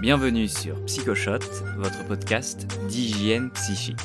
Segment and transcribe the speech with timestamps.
[0.00, 1.40] Bienvenue sur Psychoshot,
[1.76, 4.00] votre podcast d'hygiène psychique.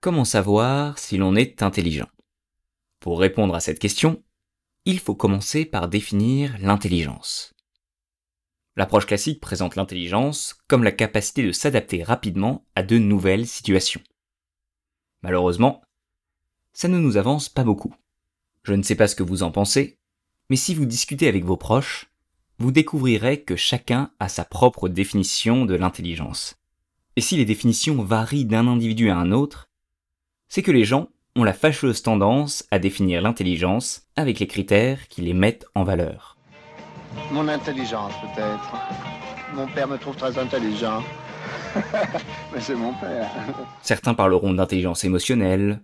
[0.00, 2.08] Comment savoir si l'on est intelligent?
[2.98, 4.24] Pour répondre à cette question,
[4.86, 7.54] il faut commencer par définir l'intelligence.
[8.74, 14.02] L'approche classique présente l'intelligence comme la capacité de s'adapter rapidement à de nouvelles situations.
[15.22, 15.80] Malheureusement,
[16.72, 17.94] ça ne nous avance pas beaucoup.
[18.64, 20.00] Je ne sais pas ce que vous en pensez,
[20.50, 22.06] mais si vous discutez avec vos proches,
[22.58, 26.56] vous découvrirez que chacun a sa propre définition de l'intelligence.
[27.16, 29.68] Et si les définitions varient d'un individu à un autre,
[30.48, 35.22] c'est que les gens ont la fâcheuse tendance à définir l'intelligence avec les critères qui
[35.22, 36.36] les mettent en valeur.
[37.32, 38.76] Mon intelligence peut-être.
[39.54, 41.02] Mon père me trouve très intelligent.
[42.52, 43.30] Mais c'est mon père.
[43.82, 45.82] Certains parleront d'intelligence émotionnelle,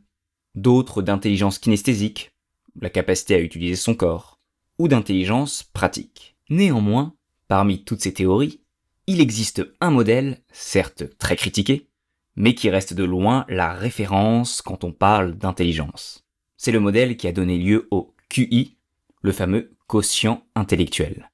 [0.55, 2.33] d'autres d'intelligence kinesthésique,
[2.81, 4.40] la capacité à utiliser son corps,
[4.81, 6.39] ou d'intelligence pratique.
[6.49, 7.15] Néanmoins,
[7.49, 8.63] parmi toutes ces théories,
[9.07, 11.91] il existe un modèle, certes très critiqué,
[12.35, 16.25] mais qui reste de loin la référence quand on parle d'intelligence.
[16.57, 18.79] C'est le modèle qui a donné lieu au QI,
[19.21, 21.31] le fameux quotient intellectuel.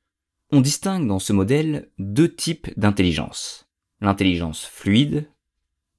[0.51, 3.69] On distingue dans ce modèle deux types d'intelligence.
[4.01, 5.31] L'intelligence fluide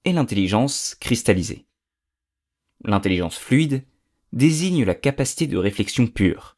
[0.04, 1.66] et l'intelligence cristallisée.
[2.84, 3.86] L'intelligence fluide
[4.34, 6.57] désigne la capacité de réflexion pure,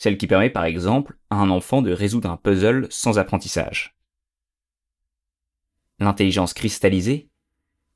[0.00, 3.94] celle qui permet par exemple à un enfant de résoudre un puzzle sans apprentissage.
[5.98, 7.28] L'intelligence cristallisée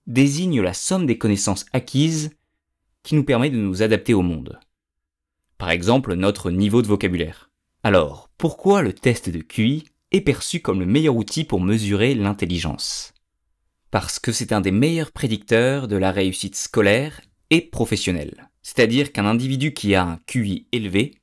[0.06, 2.36] désigne la somme des connaissances acquises
[3.04, 4.60] qui nous permet de nous adapter au monde.
[5.56, 7.50] Par exemple, notre niveau de vocabulaire.
[7.82, 13.14] Alors, pourquoi le test de QI est perçu comme le meilleur outil pour mesurer l'intelligence?
[13.90, 18.50] Parce que c'est un des meilleurs prédicteurs de la réussite scolaire et professionnelle.
[18.60, 21.14] C'est-à-dire qu'un individu qui a un QI élevé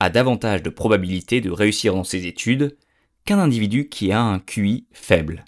[0.00, 2.76] a davantage de probabilité de réussir dans ses études
[3.24, 5.44] qu'un individu qui a un QI faible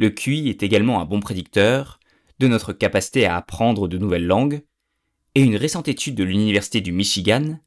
[0.00, 2.00] le QI est également un bon prédicteur
[2.38, 4.62] de notre capacité à apprendre de nouvelles langues,
[5.34, 7.60] et une récente étude de l'Université du Michigan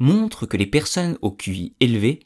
[0.00, 2.24] montre que les personnes au QI élevé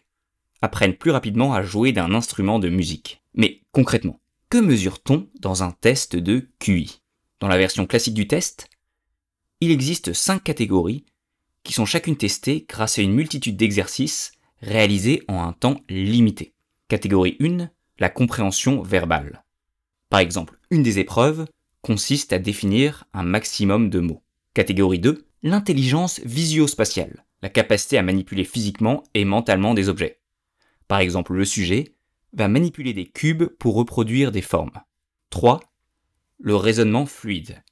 [0.62, 3.22] apprennent plus rapidement à jouer d'un instrument de musique.
[3.34, 7.02] Mais concrètement, que mesure-t-on dans un test de QI
[7.38, 8.70] Dans la version classique du test,
[9.60, 11.04] il existe cinq catégories
[11.62, 14.32] qui sont chacune testées grâce à une multitude d'exercices
[14.62, 16.54] réalisés en un temps limité.
[16.88, 19.44] Catégorie 1, la compréhension verbale.
[20.08, 21.46] Par exemple, une des épreuves
[21.82, 24.22] consiste à définir un maximum de mots.
[24.54, 30.18] Catégorie 2, l'intelligence visio-spatiale, la capacité à manipuler physiquement et mentalement des objets.
[30.88, 31.94] Par exemple, le sujet
[32.32, 34.80] va manipuler des cubes pour reproduire des formes.
[35.30, 35.60] 3.
[36.38, 37.62] Le raisonnement fluide.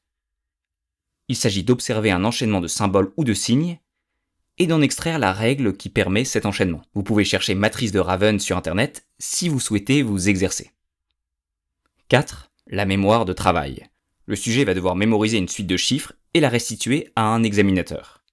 [1.29, 3.79] Il s'agit d'observer un enchaînement de symboles ou de signes
[4.59, 6.83] et d'en extraire la règle qui permet cet enchaînement.
[6.95, 10.73] Vous pouvez chercher matrice de Raven sur Internet si vous souhaitez vous exercer.
[12.09, 12.51] 4.
[12.67, 13.87] La mémoire de travail.
[14.27, 18.25] Le sujet va devoir mémoriser une suite de chiffres et la restituer à un examinateur.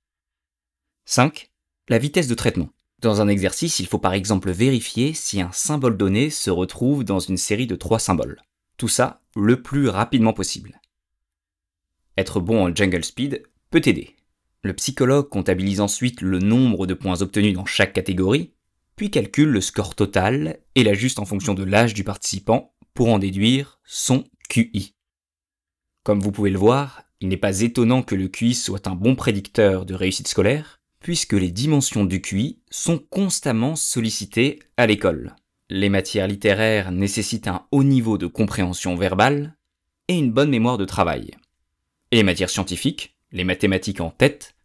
[1.06, 1.52] 5.
[1.90, 2.70] La vitesse de traitement.
[3.00, 7.20] Dans un exercice, il faut par exemple vérifier si un symbole donné se retrouve dans
[7.20, 8.42] une série de trois symboles.
[8.78, 10.80] Tout ça le plus rapidement possible.
[12.18, 14.16] Être bon en jungle speed peut aider.
[14.64, 18.54] Le psychologue comptabilise ensuite le nombre de points obtenus dans chaque catégorie,
[18.96, 23.20] puis calcule le score total et l'ajuste en fonction de l'âge du participant pour en
[23.20, 24.96] déduire son QI.
[26.04, 29.16] Comme vous pouvez le voir, il n'est pas étonnant que le QI soit un bon
[29.16, 35.36] prédicteur de réussite scolaire, puisque les dimensions du QI sont constamment sollicitées à l'école.
[35.70, 39.58] Les matières littéraires nécessitent un haut niveau de compréhension verbale
[40.08, 41.32] et une bonne mémoire de travail.
[42.12, 44.56] Et les matières scientifiques, les mathématiques en tête,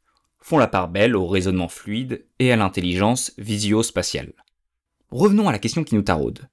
[0.41, 4.33] font la part belle au raisonnement fluide et à l'intelligence visio-spatiale.
[5.11, 6.49] Revenons à la question qui nous taraude.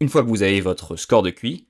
[0.00, 1.68] Une fois que vous avez votre score de QI,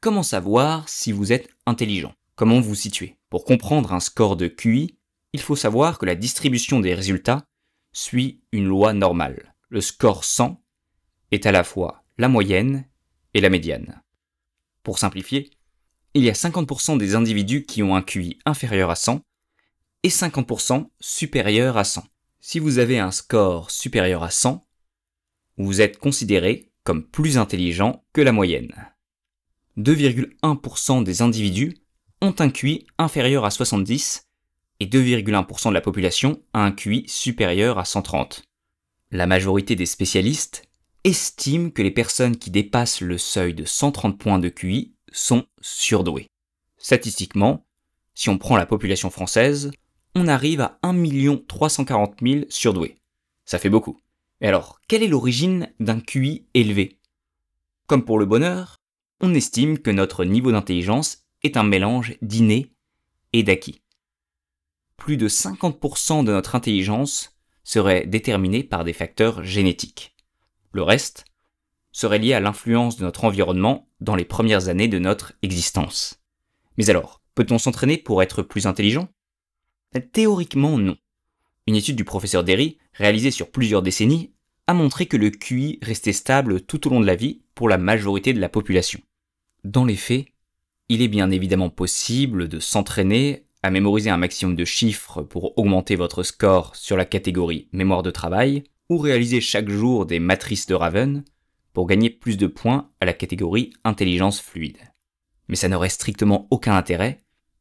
[0.00, 2.14] comment savoir si vous êtes intelligent?
[2.36, 3.18] Comment vous situer?
[3.30, 4.96] Pour comprendre un score de QI,
[5.32, 7.44] il faut savoir que la distribution des résultats
[7.92, 9.54] suit une loi normale.
[9.68, 10.62] Le score 100
[11.32, 12.86] est à la fois la moyenne
[13.34, 14.02] et la médiane.
[14.82, 15.50] Pour simplifier,
[16.18, 19.20] il y a 50% des individus qui ont un QI inférieur à 100
[20.02, 22.02] et 50% supérieur à 100.
[22.40, 24.66] Si vous avez un score supérieur à 100,
[25.58, 28.74] vous êtes considéré comme plus intelligent que la moyenne.
[29.76, 31.76] 2,1% des individus
[32.20, 34.26] ont un QI inférieur à 70
[34.80, 38.42] et 2,1% de la population a un QI supérieur à 130.
[39.12, 40.64] La majorité des spécialistes
[41.04, 46.30] estiment que les personnes qui dépassent le seuil de 130 points de QI sont surdouées.
[46.76, 47.66] Statistiquement,
[48.14, 49.70] si on prend la population française,
[50.14, 50.94] on arrive à 1
[51.46, 52.98] 340 000 surdoués.
[53.44, 54.00] Ça fait beaucoup.
[54.40, 56.98] Mais alors, quelle est l'origine d'un QI élevé?
[57.86, 58.76] Comme pour le bonheur,
[59.20, 62.72] on estime que notre niveau d'intelligence est un mélange d'inné
[63.32, 63.80] et d'acquis.
[64.96, 70.14] Plus de 50% de notre intelligence serait déterminée par des facteurs génétiques.
[70.72, 71.24] Le reste
[71.92, 76.20] serait lié à l'influence de notre environnement dans les premières années de notre existence.
[76.76, 79.08] Mais alors, peut-on s'entraîner pour être plus intelligent?
[80.12, 80.96] Théoriquement non.
[81.66, 84.32] Une étude du professeur Derry, réalisée sur plusieurs décennies,
[84.66, 87.78] a montré que le QI restait stable tout au long de la vie pour la
[87.78, 89.00] majorité de la population.
[89.64, 90.26] Dans les faits,
[90.88, 95.96] il est bien évidemment possible de s'entraîner à mémoriser un maximum de chiffres pour augmenter
[95.96, 100.74] votre score sur la catégorie mémoire de travail, ou réaliser chaque jour des matrices de
[100.74, 101.24] Raven
[101.78, 104.78] pour gagner plus de points à la catégorie intelligence fluide.
[105.46, 107.20] Mais ça n'aurait strictement aucun intérêt,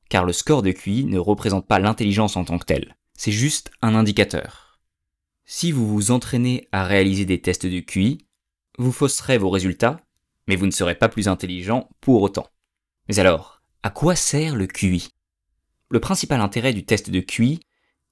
[0.10, 3.70] car le score de QI ne représente pas l'intelligence en tant que telle, c'est juste
[3.84, 4.80] un indicateur.
[5.46, 8.26] Si vous vous entraînez à réaliser des tests de QI,
[8.80, 10.02] vous fausserez vos résultats,
[10.48, 12.48] mais vous ne serez pas plus intelligent pour autant.
[13.10, 15.10] Mais alors, à quoi sert le QI?
[15.92, 17.60] Le principal intérêt du test de QI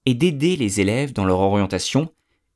[0.06, 2.14] est d'aider les élèves dans leur orientation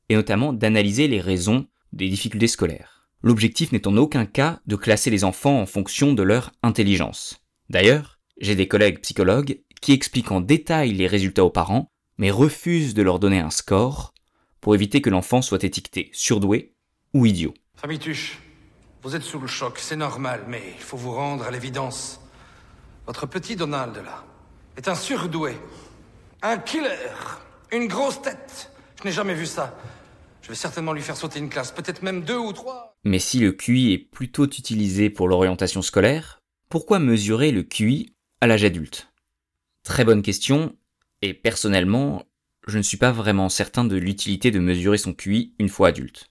[0.08, 2.99] et notamment d'analyser les raisons des difficultés scolaires.
[3.22, 7.40] L'objectif n'est en aucun cas de classer les enfants en fonction de leur intelligence.
[7.68, 12.94] D'ailleurs, j'ai des collègues psychologues qui expliquent en détail les résultats aux parents, mais refusent
[12.94, 14.14] de leur donner un score
[14.60, 16.74] pour éviter que l'enfant soit étiqueté surdoué
[17.12, 17.54] ou idiot.
[17.76, 18.38] Famille Tuche,
[19.02, 22.20] vous êtes sous le choc, c'est normal, mais il faut vous rendre à l'évidence.
[23.06, 24.24] Votre petit Donald, là,
[24.76, 25.56] est un surdoué.
[26.42, 26.88] Un killer.
[27.72, 28.70] Une grosse tête.
[28.98, 29.76] Je n'ai jamais vu ça.
[30.42, 32.89] Je vais certainement lui faire sauter une classe, peut-être même deux ou trois.
[33.04, 38.46] Mais si le QI est plutôt utilisé pour l'orientation scolaire, pourquoi mesurer le QI à
[38.46, 39.10] l'âge adulte?
[39.82, 40.76] Très bonne question,
[41.22, 42.24] et personnellement,
[42.66, 46.30] je ne suis pas vraiment certain de l'utilité de mesurer son QI une fois adulte.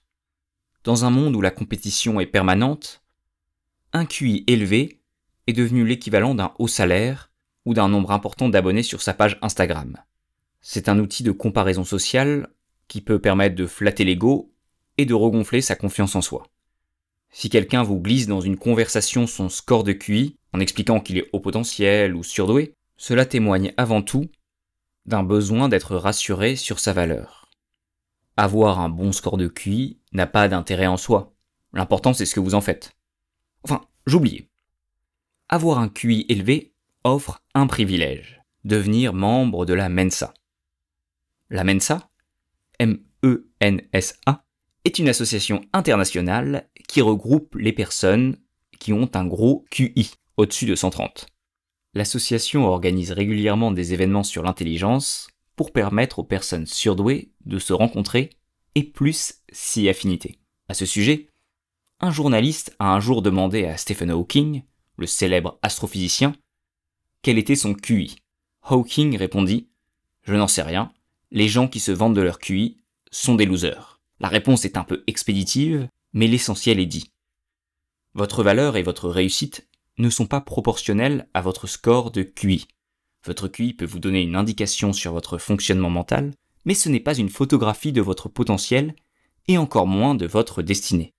[0.84, 3.02] Dans un monde où la compétition est permanente,
[3.92, 5.00] un QI élevé
[5.48, 7.32] est devenu l'équivalent d'un haut salaire
[7.64, 9.96] ou d'un nombre important d'abonnés sur sa page Instagram.
[10.60, 12.48] C'est un outil de comparaison sociale
[12.86, 14.54] qui peut permettre de flatter l'ego
[14.98, 16.44] et de regonfler sa confiance en soi.
[17.30, 21.28] Si quelqu'un vous glisse dans une conversation son score de QI en expliquant qu'il est
[21.32, 24.28] haut potentiel ou surdoué, cela témoigne avant tout
[25.06, 27.48] d'un besoin d'être rassuré sur sa valeur.
[28.36, 31.32] Avoir un bon score de QI n'a pas d'intérêt en soi.
[31.72, 32.92] L'important c'est ce que vous en faites.
[33.62, 34.50] Enfin, j'oubliais
[35.50, 36.72] avoir un QI élevé
[37.02, 40.32] offre un privilège, devenir membre de la Mensa.
[41.50, 42.08] La Mensa,
[42.78, 44.44] M-E-N-S-A,
[44.84, 48.36] est une association internationale qui regroupe les personnes
[48.78, 51.26] qui ont un gros QI, au-dessus de 130.
[51.94, 58.30] L'association organise régulièrement des événements sur l'intelligence pour permettre aux personnes surdouées de se rencontrer
[58.74, 60.38] et plus s'y affinité.
[60.68, 61.28] À ce sujet,
[62.00, 64.62] un journaliste a un jour demandé à Stephen Hawking
[64.96, 66.34] le célèbre astrophysicien,
[67.22, 68.16] quel était son QI.
[68.62, 69.68] Hawking répondit
[70.22, 70.92] Je n'en sais rien,
[71.30, 72.78] les gens qui se vendent de leur QI
[73.10, 73.99] sont des losers.
[74.20, 77.10] La réponse est un peu expéditive, mais l'essentiel est dit.
[78.14, 79.68] Votre valeur et votre réussite
[79.98, 82.68] ne sont pas proportionnelles à votre score de QI.
[83.24, 86.32] Votre QI peut vous donner une indication sur votre fonctionnement mental,
[86.64, 88.94] mais ce n'est pas une photographie de votre potentiel
[89.48, 91.12] et encore moins de votre destinée.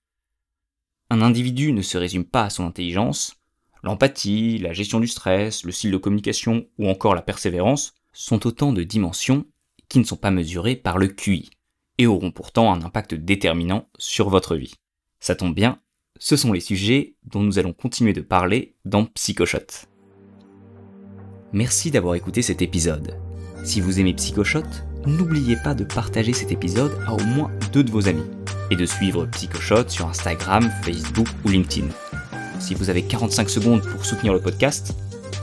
[1.10, 3.42] Un individu ne se résume pas à son intelligence,
[3.82, 8.72] L'empathie, la gestion du stress, le style de communication ou encore la persévérance sont autant
[8.72, 9.44] de dimensions
[9.88, 11.50] qui ne sont pas mesurées par le QI
[11.98, 14.74] et auront pourtant un impact déterminant sur votre vie.
[15.20, 15.80] Ça tombe bien,
[16.18, 19.86] ce sont les sujets dont nous allons continuer de parler dans Psychoshot.
[21.52, 23.18] Merci d'avoir écouté cet épisode.
[23.64, 24.62] Si vous aimez Psychoshot,
[25.06, 28.28] n'oubliez pas de partager cet épisode à au moins deux de vos amis
[28.70, 31.88] et de suivre Psychoshot sur Instagram, Facebook ou LinkedIn
[32.62, 34.94] si vous avez 45 secondes pour soutenir le podcast,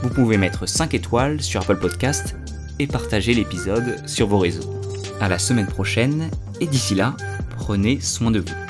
[0.01, 2.35] vous pouvez mettre 5 étoiles sur Apple Podcast
[2.79, 4.78] et partager l'épisode sur vos réseaux.
[5.21, 6.29] À la semaine prochaine
[6.61, 7.15] et d'ici là,
[7.57, 8.68] prenez soin de vous.